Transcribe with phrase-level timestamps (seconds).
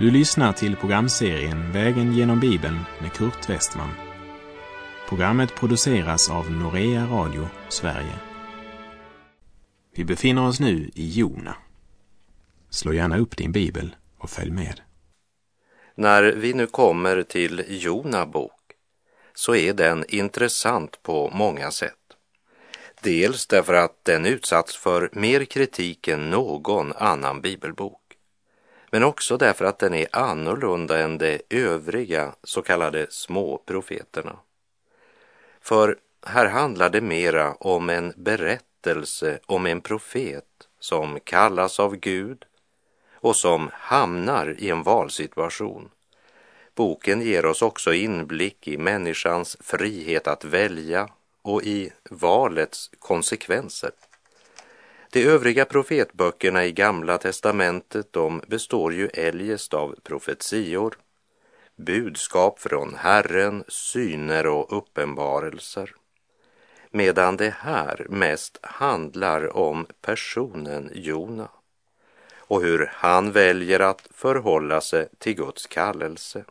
[0.00, 3.90] Du lyssnar till programserien Vägen genom Bibeln med Kurt Westman.
[5.08, 8.14] Programmet produceras av Norea Radio Sverige.
[9.94, 11.56] Vi befinner oss nu i Jona.
[12.70, 14.80] Slå gärna upp din bibel och följ med.
[15.94, 18.72] När vi nu kommer till Jona bok
[19.34, 21.94] så är den intressant på många sätt.
[23.02, 27.99] Dels därför att den utsatts för mer kritik än någon annan bibelbok
[28.90, 34.36] men också därför att den är annorlunda än de övriga så kallade småprofeterna.
[35.60, 40.44] För här handlar det mera om en berättelse om en profet
[40.80, 42.44] som kallas av Gud
[43.14, 45.90] och som hamnar i en valsituation.
[46.74, 51.08] Boken ger oss också inblick i människans frihet att välja
[51.42, 53.90] och i valets konsekvenser.
[55.12, 60.98] De övriga profetböckerna i Gamla testamentet de består ju eljest av profetior,
[61.76, 65.94] budskap från Herren, syner och uppenbarelser.
[66.90, 71.48] Medan det här mest handlar om personen Jona
[72.36, 76.44] och hur han väljer att förhålla sig till Guds kallelse.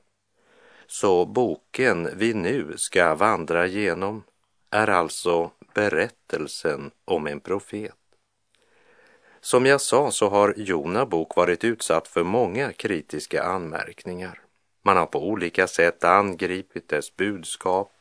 [0.87, 4.23] Så boken vi nu ska vandra genom
[4.69, 7.98] är alltså berättelsen om en profet.
[9.41, 14.41] Som jag sa så har Jona bok varit utsatt för många kritiska anmärkningar.
[14.81, 17.91] Man har på olika sätt angripit dess budskap.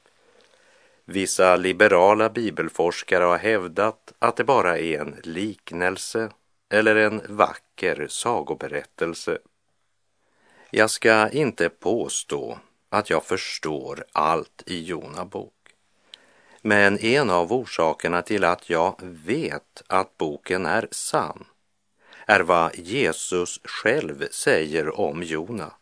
[1.05, 6.30] Vissa liberala bibelforskare har hävdat att det bara är en liknelse
[6.70, 9.39] eller en vacker sagoberättelse.
[10.70, 12.58] Jag ska inte påstå
[12.89, 15.58] att jag förstår allt i Jona bok.
[16.62, 21.45] Men en av orsakerna till att jag vet att boken är sann
[22.27, 25.73] är vad Jesus själv säger om Jona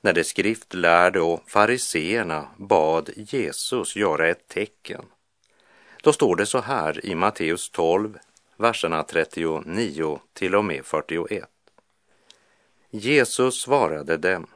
[0.00, 5.04] när de skriftlärde och fariseerna bad Jesus göra ett tecken.
[6.02, 8.18] Då står det så här i Matteus 12,
[8.56, 11.44] verserna 39 till och med 41.
[12.90, 14.46] Jesus svarade dem,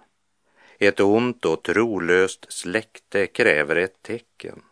[0.79, 4.63] ett ont och trolöst släkte kräver ett tecken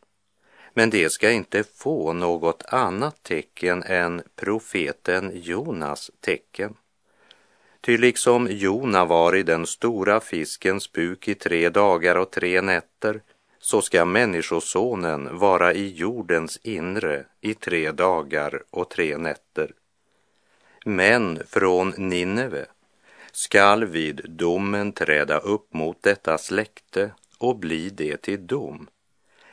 [0.78, 6.74] men det ska inte få något annat tecken än profeten Jonas tecken.
[7.80, 13.20] Ty liksom Jona var i den stora fiskens buk i tre dagar och tre nätter,
[13.58, 19.72] så ska Människosonen vara i jordens inre i tre dagar och tre nätter.
[20.84, 22.66] Men från Nineve
[23.32, 28.88] skall vid domen träda upp mot detta släkte och bli det till dom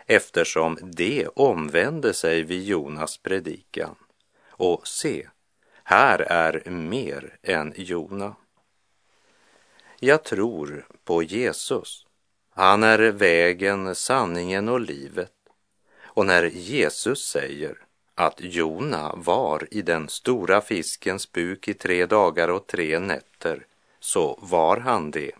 [0.05, 3.95] eftersom det omvände sig vid Jonas predikan.
[4.49, 5.27] Och se,
[5.83, 8.35] här är mer än Jona.
[9.99, 12.05] Jag tror på Jesus.
[12.49, 15.31] Han är vägen, sanningen och livet.
[16.03, 17.77] Och när Jesus säger
[18.15, 23.65] att Jona var i den stora fiskens buk i tre dagar och tre nätter,
[23.99, 25.31] så var han det.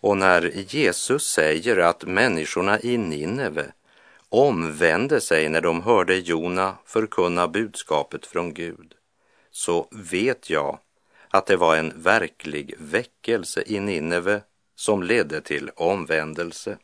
[0.00, 0.42] Och när
[0.74, 3.72] Jesus säger att människorna i Nineve
[4.28, 8.94] omvände sig när de hörde Jona förkunna budskapet från Gud,
[9.50, 10.78] så vet jag
[11.28, 14.42] att det var en verklig väckelse i Nineve
[14.74, 16.78] som ledde till omvändelse.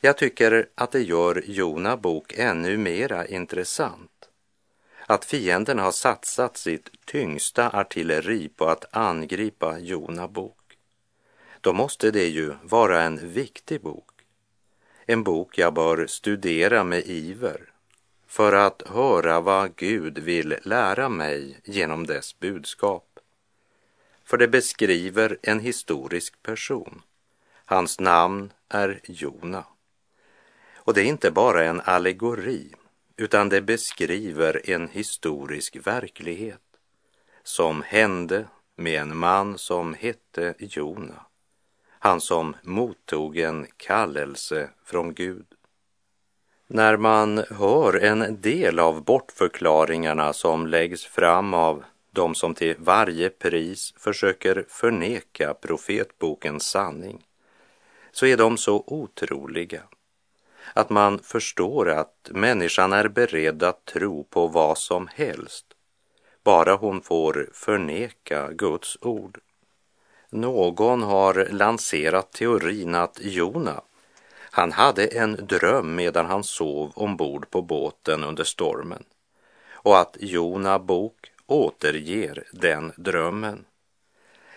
[0.00, 4.10] Jag tycker att det gör Jona bok ännu mera intressant.
[5.06, 10.57] Att fienden har satsat sitt tyngsta artilleri på att angripa Jona bok
[11.60, 14.10] då måste det ju vara en viktig bok.
[15.06, 17.72] En bok jag bör studera med iver
[18.26, 23.18] för att höra vad Gud vill lära mig genom dess budskap.
[24.24, 27.02] För det beskriver en historisk person.
[27.64, 29.64] Hans namn är Jona.
[30.74, 32.74] Och det är inte bara en allegori,
[33.16, 36.60] utan det beskriver en historisk verklighet
[37.42, 38.46] som hände
[38.76, 41.27] med en man som hette Jona
[41.98, 45.46] han som mottog en kallelse från Gud.
[46.66, 53.30] När man hör en del av bortförklaringarna som läggs fram av de som till varje
[53.30, 57.26] pris försöker förneka profetbokens sanning,
[58.12, 59.82] så är de så otroliga
[60.74, 65.66] att man förstår att människan är beredd att tro på vad som helst,
[66.44, 69.38] bara hon får förneka Guds ord.
[70.30, 73.80] Någon har lanserat teorin att Jona,
[74.50, 79.04] han hade en dröm medan han sov ombord på båten under stormen
[79.72, 83.64] och att Jona bok återger den drömmen.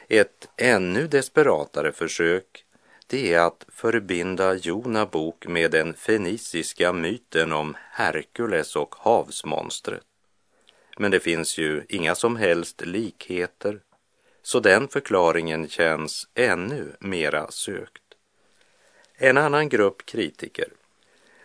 [0.07, 2.65] Ett ännu desperatare försök
[3.07, 10.03] det är att förbinda Jona bok med den feniciska myten om Herkules och havsmonstret.
[10.97, 13.79] Men det finns ju inga som helst likheter,
[14.41, 18.03] så den förklaringen känns ännu mera sökt.
[19.15, 20.67] En annan grupp kritiker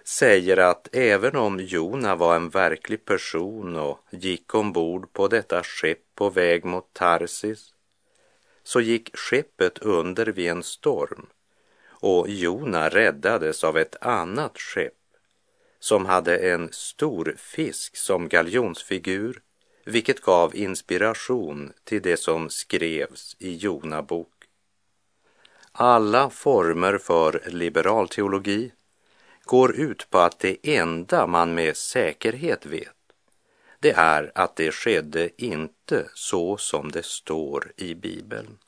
[0.05, 5.99] säger att även om Jona var en verklig person och gick ombord på detta skepp
[6.15, 7.75] på väg mot Tarsis
[8.63, 11.27] så gick skeppet under vid en storm
[11.89, 14.93] och Jona räddades av ett annat skepp
[15.79, 19.43] som hade en stor fisk som galjonsfigur,
[19.87, 24.33] vilket gav inspiration till det som skrevs i Jona bok.
[25.73, 28.73] Alla former för liberal teologi
[29.45, 32.97] går ut på att det enda man med säkerhet vet
[33.81, 38.59] det är att det skedde inte så som det står i Bibeln.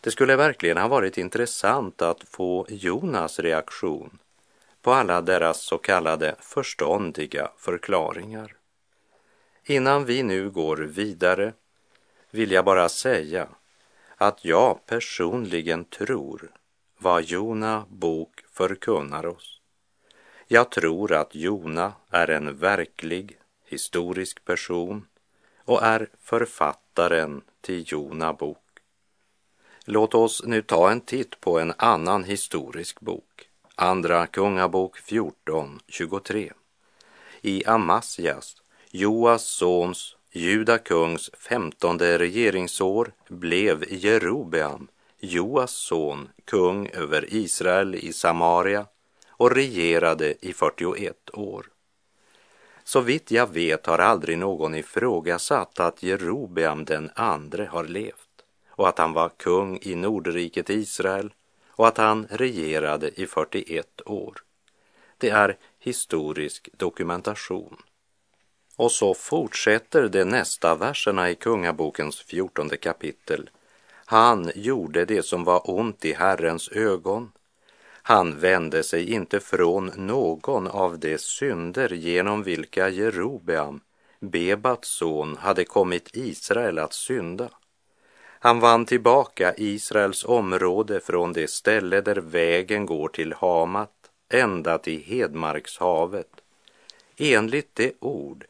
[0.00, 4.18] Det skulle verkligen ha varit intressant att få Jonas reaktion
[4.82, 8.54] på alla deras så kallade förståndiga förklaringar.
[9.64, 11.52] Innan vi nu går vidare
[12.30, 13.48] vill jag bara säga
[14.16, 16.50] att jag personligen tror
[16.98, 19.60] vad Jona bok förkunnar oss.
[20.46, 25.06] Jag tror att Jona är en verklig historisk person
[25.64, 28.58] och är författaren till Jona bok.
[29.84, 36.52] Låt oss nu ta en titt på en annan historisk bok, Andra Kungabok 14.23.
[37.40, 38.61] I Amasias,
[38.94, 44.88] Joas sons, Juda kungs femtonde regeringsår blev Jerobeam,
[45.20, 48.86] Joas son, kung över Israel i Samaria
[49.28, 51.66] och regerade i 41 år.
[52.84, 58.88] Så vitt jag vet har aldrig någon ifrågasatt att Jerobeam den andre har levt och
[58.88, 61.32] att han var kung i Nordriket Israel
[61.68, 64.34] och att han regerade i 41 år.
[65.18, 67.76] Det är historisk dokumentation.
[68.82, 73.50] Och så fortsätter de nästa verserna i Kungabokens fjortonde kapitel.
[74.04, 77.32] Han gjorde det som var ont i Herrens ögon.
[78.02, 83.80] Han vände sig inte från någon av de synder genom vilka Jerobeam,
[84.20, 87.48] Bebats son, hade kommit Israel att synda.
[88.38, 93.90] Han vann tillbaka Israels område från det ställe där vägen går till Hamat
[94.28, 96.30] ända till Hedmarkshavet
[97.16, 98.44] enligt det ord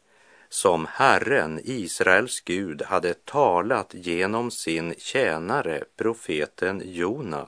[0.53, 7.47] som Herren, Israels Gud, hade talat genom sin tjänare, profeten Jona,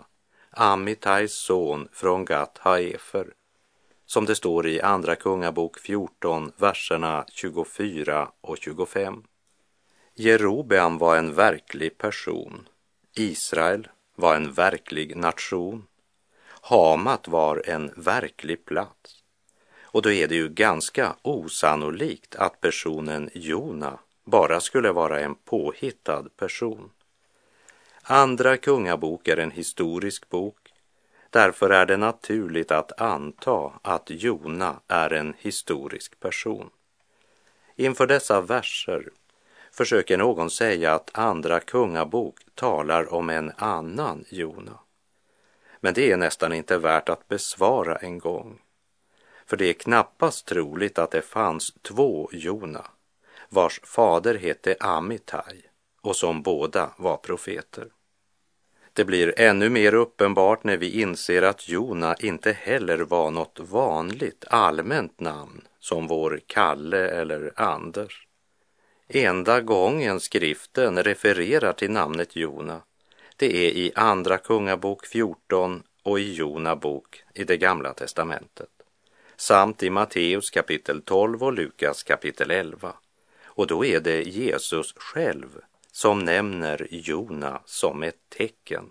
[0.52, 3.28] Amittais son från Gat Haefer,
[4.06, 9.24] som det står i Andra Kungabok 14, verserna 24 och 25.
[10.16, 12.68] Jerobeam var en verklig person.
[13.16, 15.88] Israel var en verklig nation.
[16.62, 19.15] Hamat var en verklig plats.
[19.96, 26.24] Och då är det ju ganska osannolikt att personen Jona bara skulle vara en påhittad
[26.38, 26.90] person.
[28.02, 30.74] Andra kungabok är en historisk bok.
[31.30, 36.70] Därför är det naturligt att anta att Jona är en historisk person.
[37.76, 39.10] Inför dessa verser
[39.72, 44.80] försöker någon säga att Andra kungabok talar om en annan Jona.
[45.80, 48.62] Men det är nästan inte värt att besvara en gång.
[49.46, 52.86] För det är knappast troligt att det fanns två Jona,
[53.50, 55.62] vars fader hette Amitai
[56.02, 57.88] och som båda var profeter.
[58.94, 64.46] Det blir ännu mer uppenbart när vi inser att Jona inte heller var något vanligt
[64.48, 68.28] allmänt namn som vår Kalle eller Anders.
[69.08, 72.82] Enda gången skriften refererar till namnet Jona,
[73.36, 78.70] det är i Andra Kungabok 14 och i Jona bok i det gamla testamentet,
[79.38, 82.94] samt i Matteus kapitel 12 och Lukas kapitel 11.
[83.46, 85.50] Och då är det Jesus själv
[85.92, 88.84] som nämner Jona som ett tecken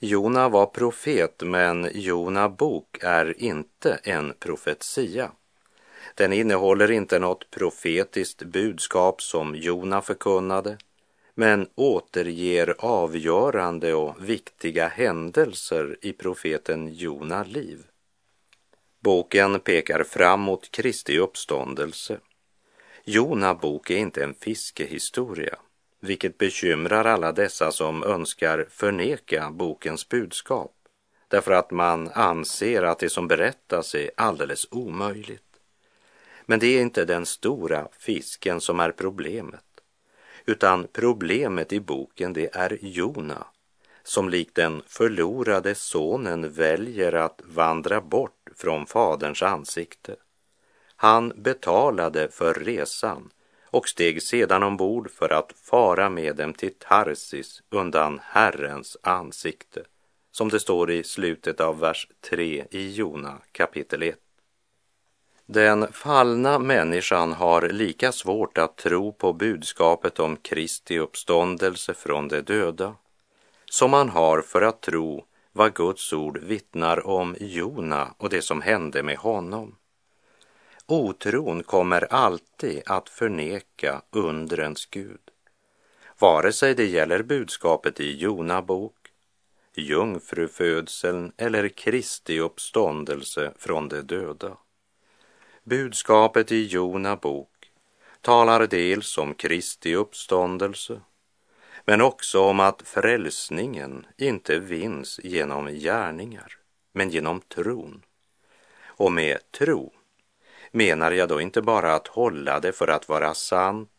[0.00, 5.32] Jona var profet, men Jona bok är inte en profetia.
[6.14, 10.78] Den innehåller inte något profetiskt budskap som Jona förkunnade,
[11.34, 17.82] men återger avgörande och viktiga händelser i profeten Jona liv.
[19.00, 22.20] Boken pekar fram mot Kristi uppståndelse.
[23.04, 25.58] Jona bok är inte en fiskehistoria,
[26.00, 30.74] vilket bekymrar alla dessa som önskar förneka bokens budskap,
[31.28, 35.42] därför att man anser att det som berättas är alldeles omöjligt.
[36.46, 39.64] Men det är inte den stora fisken som är problemet,
[40.46, 43.46] utan problemet i boken det är Jona
[44.08, 50.16] som likt den förlorade sonen väljer att vandra bort från faderns ansikte.
[50.96, 53.30] Han betalade för resan
[53.70, 59.82] och steg sedan ombord för att fara med dem till Tarsis undan Herrens ansikte,
[60.30, 64.18] som det står i slutet av vers 3 i Jona kapitel 1.
[65.46, 72.40] Den fallna människan har lika svårt att tro på budskapet om Kristi uppståndelse från de
[72.40, 72.94] döda
[73.70, 78.62] som man har för att tro vad Guds ord vittnar om Jona och det som
[78.62, 79.77] hände med honom.
[80.90, 85.20] Otron kommer alltid att förneka undrens Gud,
[86.18, 88.96] vare sig det gäller budskapet i Jona bok,
[89.74, 94.56] jungfrufödseln eller Kristi uppståndelse från de döda.
[95.64, 97.70] Budskapet i Jona bok
[98.20, 101.00] talar dels om Kristi uppståndelse
[101.84, 106.52] men också om att frälsningen inte vinns genom gärningar,
[106.92, 108.02] men genom tron.
[108.86, 109.92] Och med tro
[110.70, 113.90] menar jag då inte bara att hålla det för att vara sant,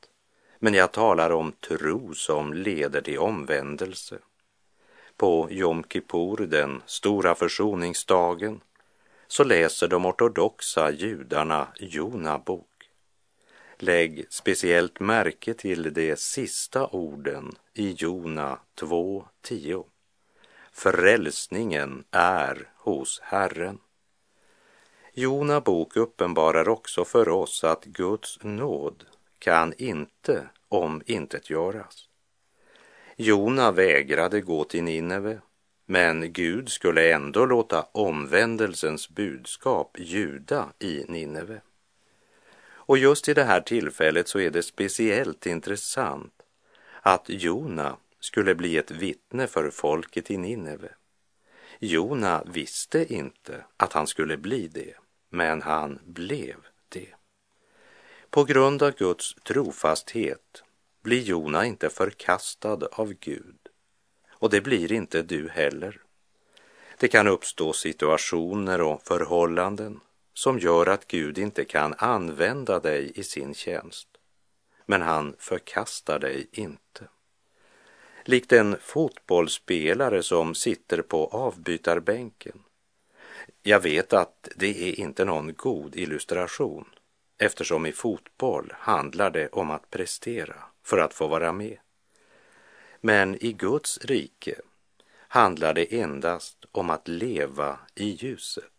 [0.60, 4.20] men jag talar om tro som leder till omvändelse.
[5.18, 8.62] På Jom Kippur, den stora försoningsdagen,
[9.28, 12.66] så läser de ortodoxa judarna Jona bok.
[13.78, 19.84] Lägg speciellt märke till de sista orden i Jona 2.10.
[20.72, 23.80] Frälsningen är hos Herren.
[25.14, 29.06] Jona bok uppenbarar också för oss att Guds nåd
[29.40, 32.10] kan inte om intet göras.
[33.16, 35.42] Jona vägrade gå till Nineve,
[35.86, 41.62] men Gud skulle ändå låta omvändelsens budskap ljuda i Nineve.
[42.90, 46.34] Och just i det här tillfället så är det speciellt intressant
[47.02, 50.90] att Jona skulle bli ett vittne för folket i Nineve.
[51.80, 54.94] Jona visste inte att han skulle bli det,
[55.30, 56.56] men han blev
[56.90, 57.10] det.
[58.30, 60.64] På grund av Guds trofasthet
[61.02, 63.58] blir Jona inte förkastad av Gud
[64.32, 66.02] och det blir inte du heller.
[66.98, 70.00] Det kan uppstå situationer och förhållanden
[70.34, 74.08] som gör att Gud inte kan använda dig i sin tjänst.
[74.86, 77.08] Men han förkastar dig inte.
[78.30, 82.64] Likt en fotbollsspelare som sitter på avbytarbänken.
[83.64, 86.86] Jag vet att det är inte någon god illustration
[87.38, 91.78] eftersom i fotboll handlar det om att prestera för att få vara med.
[93.02, 94.56] Men i Guds rike
[95.28, 98.72] handlar det endast om att leva i ljuset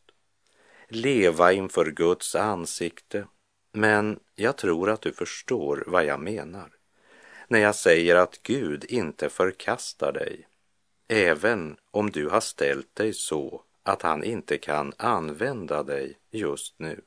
[0.89, 3.27] leva inför Guds ansikte.
[3.73, 6.80] Men jag tror att du förstår vad jag menar
[7.51, 10.49] när jag säger att Gud inte förkastar dig,
[11.09, 17.01] även om du har ställt dig så att han inte kan använda dig just nu.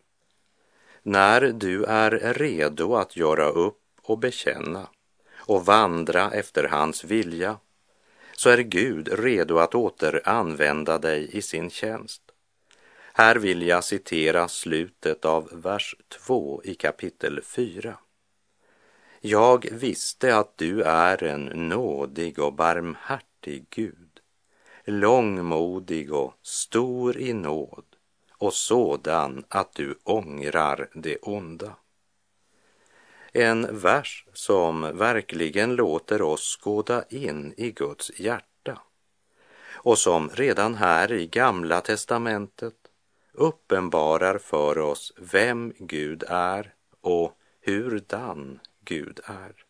[1.04, 4.88] När du är redo att göra upp och bekänna
[5.36, 7.58] och vandra efter hans vilja
[8.32, 12.22] så är Gud redo att återanvända dig i sin tjänst.
[13.14, 17.98] Här vill jag citera slutet av vers 2 i kapitel 4.
[19.25, 24.20] Jag visste att du är en nådig och barmhärtig Gud,
[24.86, 27.86] långmodig och stor i nåd
[28.32, 31.75] och sådan att du ångrar det onda.
[33.32, 38.82] En vers som verkligen låter oss skåda in i Guds hjärta
[39.72, 42.75] och som redan här i Gamla testamentet
[43.34, 49.66] uppenbarar för oss vem Gud är och hurdan Gud är.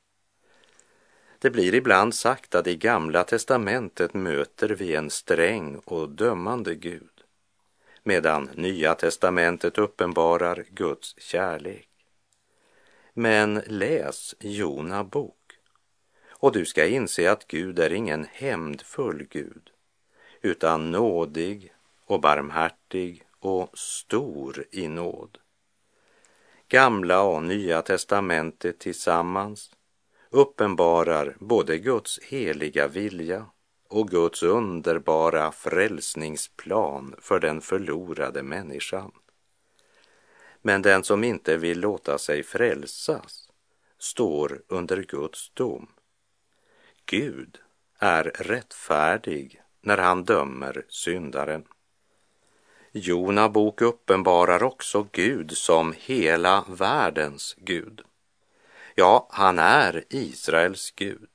[1.39, 7.23] Det blir ibland sagt att i Gamla testamentet möter vi en sträng och dömande Gud,
[8.03, 11.89] medan Nya testamentet uppenbarar Guds kärlek.
[13.13, 15.43] Men läs Jona bok
[16.43, 19.69] och du ska inse att Gud är ingen hämndfull Gud,
[20.41, 21.73] utan nådig
[22.05, 25.37] och barmhärtig och stor i nåd.
[26.67, 29.71] Gamla och Nya testamentet tillsammans
[30.29, 33.45] uppenbarar både Guds heliga vilja
[33.89, 39.11] och Guds underbara frälsningsplan för den förlorade människan.
[40.61, 43.49] Men den som inte vill låta sig frälsas
[43.97, 45.87] står under Guds dom.
[47.05, 47.57] Gud
[47.99, 51.65] är rättfärdig när han dömer syndaren.
[52.95, 58.01] Jona bok uppenbarar också Gud som hela världens Gud.
[58.95, 61.29] Ja, han är Israels Gud.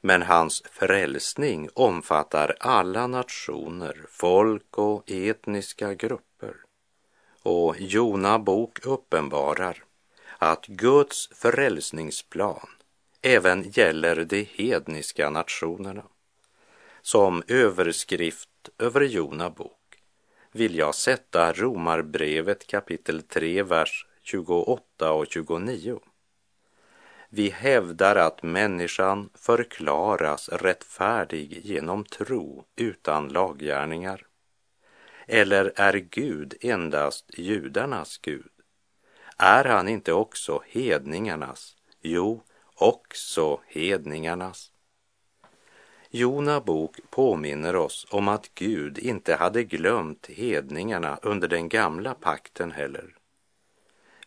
[0.00, 6.54] Men hans frälsning omfattar alla nationer, folk och etniska grupper.
[7.42, 9.84] Och Jona bok uppenbarar
[10.38, 12.68] att Guds frälsningsplan
[13.22, 16.04] även gäller de hedniska nationerna.
[17.02, 19.83] Som överskrift över Jona bok
[20.56, 26.00] vill jag sätta Romarbrevet kapitel 3, vers 28 och 29.
[27.28, 34.26] Vi hävdar att människan förklaras rättfärdig genom tro utan laggärningar.
[35.26, 38.50] Eller är Gud endast judarnas Gud?
[39.38, 41.76] Är han inte också hedningarnas?
[42.00, 42.42] Jo,
[42.74, 44.70] också hedningarnas.
[46.16, 52.72] Jona bok påminner oss om att Gud inte hade glömt hedningarna under den gamla pakten
[52.72, 53.16] heller.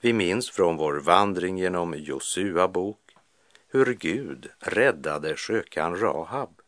[0.01, 3.15] Vi minns från vår vandring genom Josua bok
[3.67, 6.61] hur Gud räddade skökan Rahab.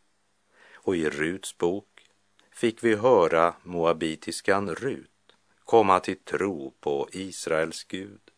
[0.74, 2.08] Och i Ruts bok
[2.50, 8.30] fick vi höra moabitiskan Rut komma till tro på Israels Gud.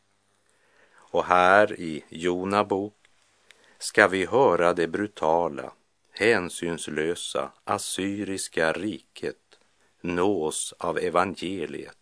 [0.94, 2.96] Och här i Jona bok
[3.78, 5.72] ska vi höra det brutala,
[6.12, 9.58] hänsynslösa assyriska riket
[10.00, 11.98] nås av evangeliet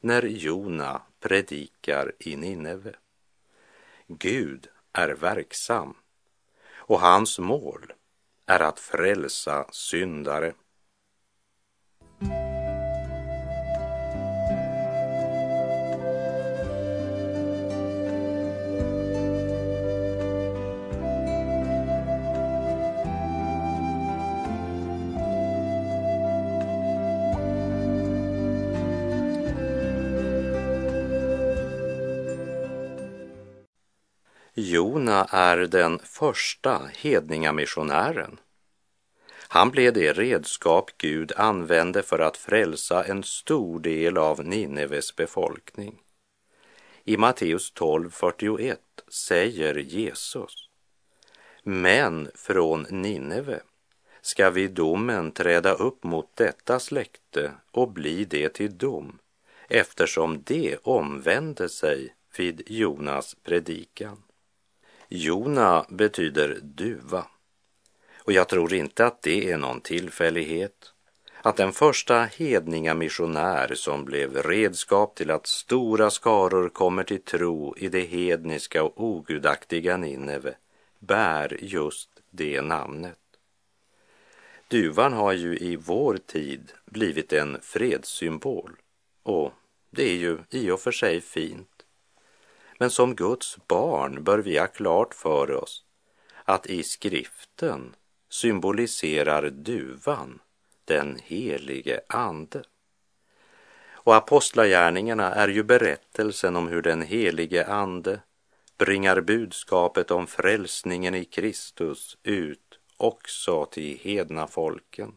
[0.00, 2.94] när Jona predikar i Nineve.
[4.06, 5.96] Gud är verksam
[6.74, 7.92] och hans mål
[8.46, 10.54] är att frälsa syndare.
[35.18, 38.40] Jona är den första hedningamissionären.
[39.48, 46.00] Han blev det redskap Gud använde för att frälsa en stor del av Nineves befolkning.
[47.04, 48.76] I Matteus 12.41
[49.08, 50.68] säger Jesus
[51.62, 53.60] Men från Nineve
[54.20, 59.18] ska vid domen träda upp mot detta släkte och bli det till dom
[59.68, 64.22] eftersom det omvände sig vid Jonas predikan.
[65.08, 67.26] Jona betyder duva.
[68.18, 70.92] Och jag tror inte att det är någon tillfällighet
[71.42, 77.74] att den första hedninga missionär som blev redskap till att stora skaror kommer till tro
[77.76, 80.54] i det hedniska och ogudaktiga Nineve
[80.98, 83.18] bär just det namnet.
[84.68, 88.76] Duvan har ju i vår tid blivit en fredssymbol
[89.22, 89.52] och
[89.90, 91.77] det är ju i och för sig fint.
[92.78, 95.84] Men som Guds barn bör vi ha klart för oss
[96.44, 97.94] att i skriften
[98.28, 100.40] symboliserar duvan
[100.84, 102.62] den helige ande.
[103.90, 108.20] Och apostlagärningarna är ju berättelsen om hur den helige ande
[108.78, 115.14] bringar budskapet om frälsningen i Kristus ut också till hedna folken.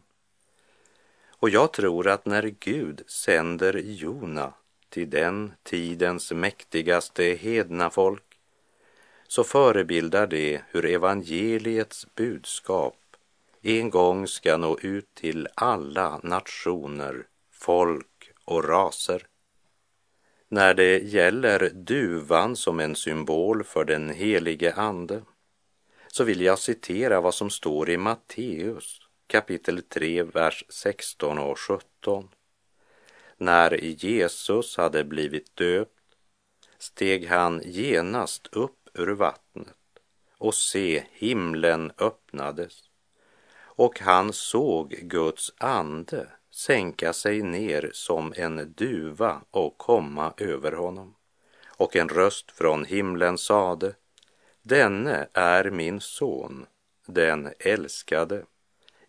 [1.30, 4.52] Och jag tror att när Gud sänder Jona
[4.92, 8.38] till den tidens mäktigaste hedna folk
[9.28, 12.96] så förebildar det hur evangeliets budskap
[13.62, 19.26] en gång ska nå ut till alla nationer, folk och raser.
[20.48, 25.22] När det gäller duvan som en symbol för den helige Ande
[26.06, 32.28] så vill jag citera vad som står i Matteus kapitel 3, vers 16 och 17.
[33.42, 36.16] När Jesus hade blivit döpt
[36.78, 39.76] steg han genast upp ur vattnet
[40.38, 42.82] och se, himlen öppnades
[43.54, 51.14] och han såg Guds ande sänka sig ner som en duva och komma över honom.
[51.66, 53.94] Och en röst från himlen sade,
[54.62, 56.66] denne är min son,
[57.06, 58.44] den älskade.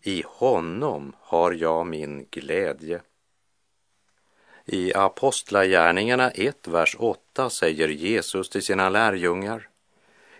[0.02, 3.00] I honom har jag min glädje.
[4.66, 9.68] I Apostlagärningarna 1, vers 8 säger Jesus till sina lärjungar.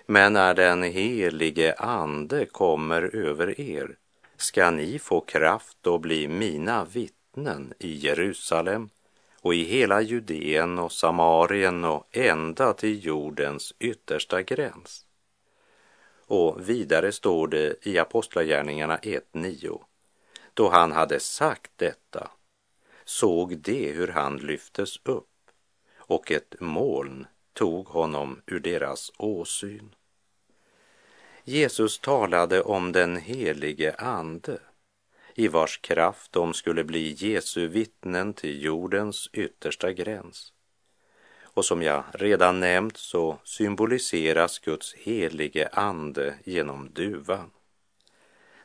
[0.06, 3.96] Men när den helige ande kommer över er
[4.36, 8.88] ska ni få kraft och bli mina vittnen i Jerusalem
[9.40, 15.06] och i hela Judeen och Samarien och ända till jordens yttersta gräns.
[16.26, 19.80] Och vidare står det i Apostlagärningarna 1.9.
[20.54, 22.30] Då han hade sagt detta
[23.04, 25.50] såg de hur han lyftes upp
[25.96, 29.94] och ett moln tog honom ur deras åsyn.
[31.44, 34.58] Jesus talade om den helige Ande
[35.34, 40.52] i vars kraft de skulle bli Jesu vittnen till jordens yttersta gräns.
[41.42, 47.50] Och som jag redan nämnt så symboliseras Guds helige ande genom duvan.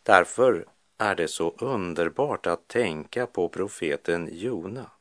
[0.03, 0.65] Därför
[1.01, 4.91] är det så underbart att tänka på profeten Jona.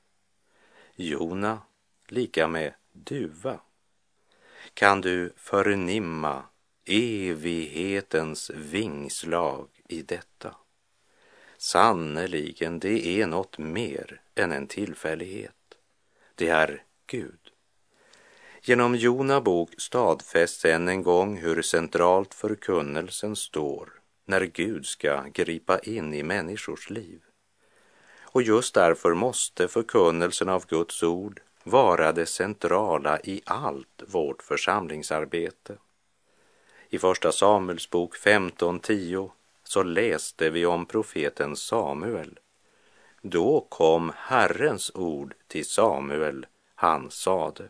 [0.94, 1.62] Jona
[2.06, 3.60] lika med duva.
[4.74, 6.42] Kan du förnimma
[6.84, 10.54] evighetens vingslag i detta?
[11.56, 15.54] Sannerligen, det är något mer än en tillfällighet.
[16.34, 17.50] Det är Gud.
[18.62, 23.97] Genom Jona bok stadfästs än en gång hur centralt förkunnelsen står
[24.28, 27.20] när Gud ska gripa in i människors liv.
[28.20, 35.76] Och just därför måste förkunnelsen av Guds ord vara det centrala i allt vårt församlingsarbete.
[36.88, 39.30] I Första Samuels bok 15.10
[39.64, 42.38] så läste vi om profeten Samuel.
[43.22, 47.68] Då kom Herrens ord till Samuel, han sade.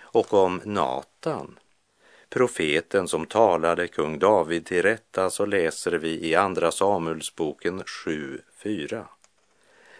[0.00, 1.58] Och om Natan,
[2.36, 9.04] profeten som talade kung David till rätta, så läser vi i Andra Samuelsboken 7.4.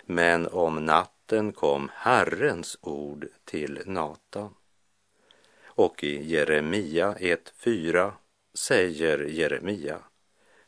[0.04, 4.54] Men om natten kom Herrens ord till Natan.
[5.64, 8.12] Och i Jeremia 1.4
[8.54, 9.98] säger Jeremia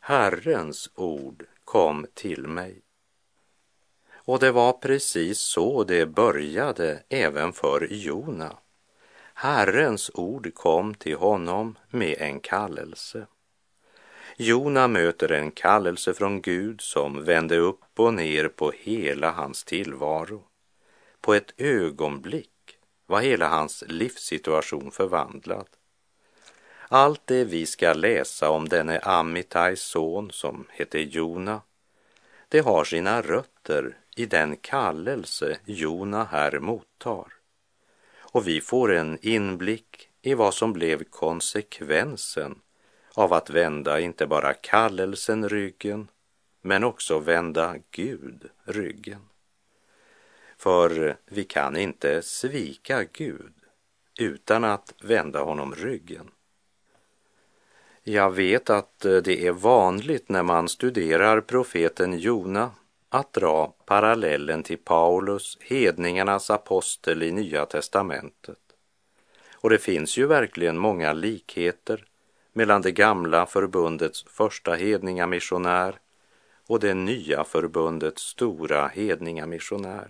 [0.00, 2.82] Herrens ord kom till mig.
[4.12, 8.58] Och det var precis så det började även för Jona.
[9.40, 13.26] Herrens ord kom till honom med en kallelse.
[14.36, 20.42] Jona möter en kallelse från Gud som vände upp och ner på hela hans tillvaro.
[21.20, 25.68] På ett ögonblick var hela hans livssituation förvandlad.
[26.88, 31.60] Allt det vi ska läsa om denne Amittais son som heter Jona,
[32.48, 37.37] det har sina rötter i den kallelse Jona här mottar.
[38.32, 42.60] Och vi får en inblick i vad som blev konsekvensen
[43.14, 46.08] av att vända inte bara kallelsen ryggen,
[46.62, 49.20] men också vända Gud ryggen.
[50.56, 53.52] För vi kan inte svika Gud
[54.18, 56.30] utan att vända honom ryggen.
[58.02, 62.70] Jag vet att det är vanligt när man studerar profeten Jona
[63.08, 68.58] att dra parallellen till Paulus, hedningarnas apostel i Nya testamentet.
[69.54, 72.04] Och det finns ju verkligen många likheter
[72.52, 75.98] mellan det gamla förbundets första hedningamissionär
[76.66, 80.08] och det nya förbundets stora hedningamissionär.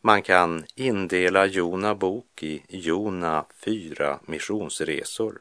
[0.00, 5.40] Man kan indela Jona bok i Jona fyra missionsresor.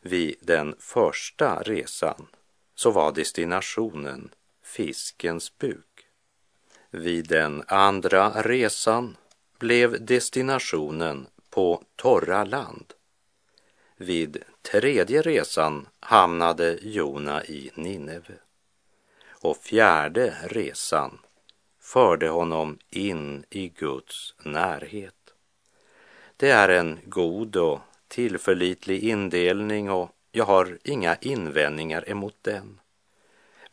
[0.00, 2.26] Vid den första resan
[2.74, 4.30] så var destinationen
[4.72, 6.06] fiskens buk.
[6.90, 9.16] Vid den andra resan
[9.58, 12.92] blev destinationen på torra land.
[13.96, 18.34] Vid tredje resan hamnade Jona i Nineve.
[19.28, 21.18] Och fjärde resan
[21.80, 25.34] förde honom in i Guds närhet.
[26.36, 32.78] Det är en god och tillförlitlig indelning och jag har inga invändningar emot den.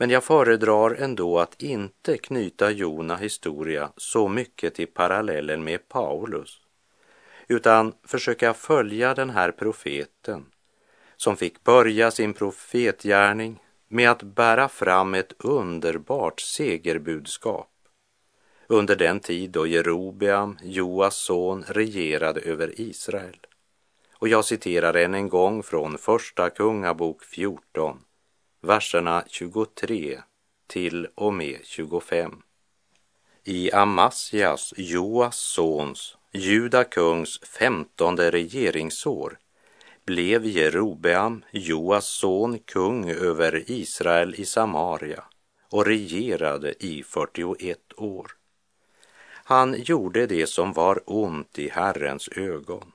[0.02, 6.62] Men jag föredrar ändå att inte knyta Jona historia så mycket till parallellen med Paulus,
[7.48, 10.46] utan försöka följa den här profeten
[11.18, 17.72] som fick börja sin profetgärning med att bära fram ett underbart segerbudskap
[18.68, 23.38] under den tid då Jerobeam, Joas son, regerade över Israel.
[24.14, 28.00] Och jag citerar än en gång från Första Kungabok 14,
[28.62, 30.22] verserna 23
[30.68, 32.42] till och med 25.
[33.44, 39.40] I Amasjas, Joas sons, Judakungs femtonde regeringsår
[40.06, 45.24] blev Jerobeam, Joas son, kung över Israel i Samaria
[45.70, 48.32] och regerade i 41 år.
[49.44, 52.92] Han gjorde det som var ont i Herrens ögon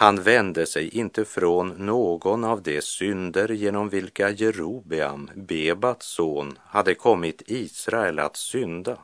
[0.00, 6.94] han vände sig inte från någon av de synder genom vilka Jerobeam, Bebats son, hade
[6.94, 8.98] kommit Israel att synda.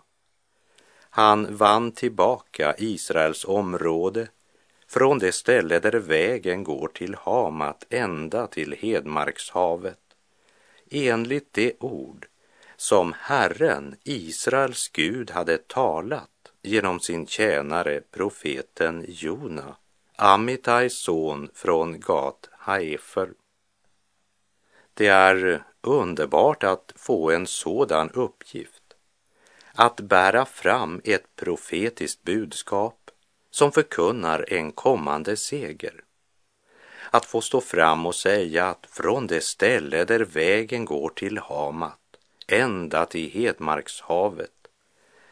[1.10, 4.28] Han vann tillbaka Israels område
[4.88, 10.00] från det ställe där vägen går till Hamat ända till Hedmarkshavet
[10.90, 12.26] enligt det ord
[12.76, 16.30] som Herren, Israels Gud, hade talat
[16.62, 19.76] genom sin tjänare profeten Jona,
[20.16, 23.32] Amitais son från Gat Haefer.
[24.94, 28.82] Det är underbart att få en sådan uppgift,
[29.72, 33.10] att bära fram ett profetiskt budskap
[33.50, 36.04] som förkunnar en kommande seger.
[37.10, 42.00] Att få stå fram och säga att från det ställe där vägen går till Hamat
[42.46, 44.68] ända till Hedmarkshavet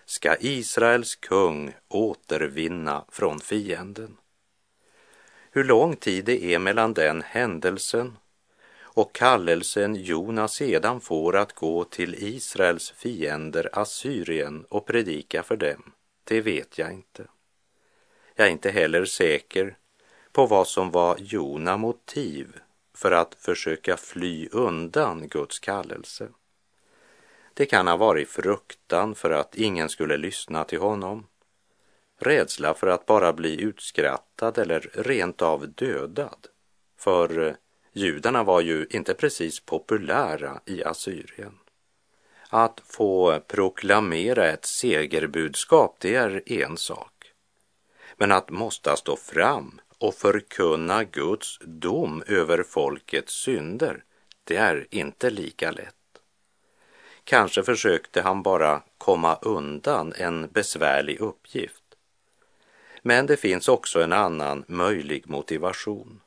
[0.04, 4.16] ska Israels kung återvinna från fienden.
[5.54, 8.16] Hur lång tid det är mellan den händelsen
[8.80, 15.92] och kallelsen Jona sedan får att gå till Israels fiender Assyrien och predika för dem,
[16.24, 17.26] det vet jag inte.
[18.34, 19.76] Jag är inte heller säker
[20.32, 22.56] på vad som var Jona motiv
[22.94, 26.28] för att försöka fly undan Guds kallelse.
[27.54, 31.26] Det kan ha varit fruktan för att ingen skulle lyssna till honom,
[32.22, 36.46] rädsla för att bara bli utskrattad eller rent av dödad.
[36.98, 37.54] För eh,
[37.92, 41.58] judarna var ju inte precis populära i Assyrien.
[42.48, 47.32] Att få proklamera ett segerbudskap, det är en sak.
[48.16, 54.04] Men att måste stå fram och förkunna Guds dom över folkets synder,
[54.44, 55.94] det är inte lika lätt.
[57.24, 61.81] Kanske försökte han bara komma undan en besvärlig uppgift.
[63.02, 66.20] Men det finns också en annan möjlig motivation.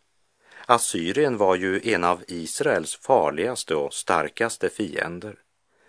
[0.66, 5.36] Assyrien var ju en av Israels farligaste och starkaste fiender.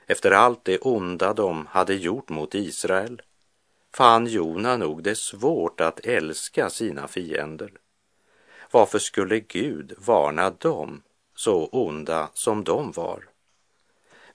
[0.07, 3.23] Efter allt det onda de hade gjort mot Israel
[3.95, 7.71] fann Jona nog det svårt att älska sina fiender.
[8.71, 11.03] Varför skulle Gud varna dem,
[11.35, 13.29] så onda som de var?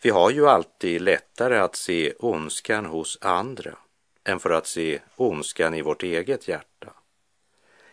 [0.01, 3.77] Vi har ju alltid lättare att se ondskan hos andra
[4.23, 6.93] än för att se ondskan i vårt eget hjärta.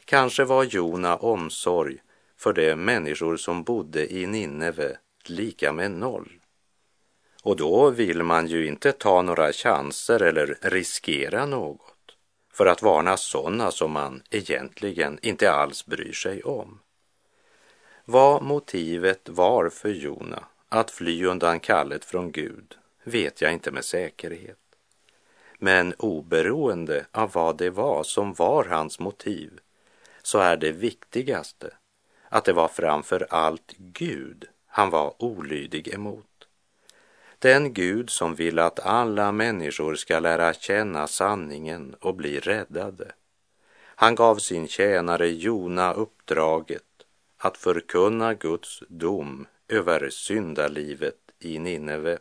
[0.05, 1.99] Kanske var Jona omsorg
[2.37, 6.33] för de människor som bodde i Nineve lika med noll.
[7.43, 11.95] Och då vill man ju inte ta några chanser eller riskera något
[12.53, 16.81] för att varna sådana som man egentligen inte alls bryr sig om.
[18.05, 23.85] Vad motivet var för Jona att fly undan kallet från Gud vet jag inte med
[23.85, 24.68] säkerhet.
[25.59, 29.61] Men oberoende av vad det var som var hans motiv
[30.23, 31.71] så är det viktigaste
[32.29, 36.49] att det var framför allt Gud han var olydig emot.
[37.39, 43.13] Den Gud som vill att alla människor ska lära känna sanningen och bli räddade.
[43.81, 46.83] Han gav sin tjänare Jona uppdraget
[47.39, 52.19] att förkunna Guds dom över syndalivet i Nineve.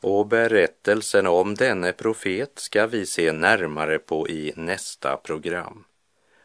[0.00, 5.84] Och berättelsen om denne profet ska vi se närmare på i nästa program.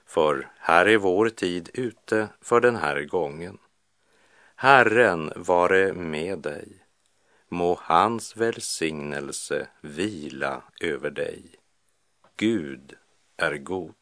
[0.05, 3.57] För här är vår tid ute för den här gången.
[4.55, 6.67] Herren vare med dig.
[7.49, 11.43] Må hans välsignelse vila över dig.
[12.37, 12.93] Gud
[13.37, 13.93] är god.